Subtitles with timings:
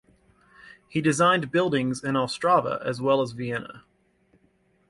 [0.89, 3.83] He designed buildings in Ostrava as well as Vienna.